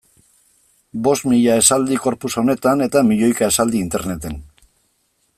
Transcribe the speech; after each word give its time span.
Bost 1.07 1.25
mila 1.33 1.57
esaldi 1.63 1.99
corpus 2.05 2.31
honetan 2.43 2.81
eta 2.85 3.03
milioika 3.09 3.51
esaldi 3.53 3.83
interneten. 3.85 4.41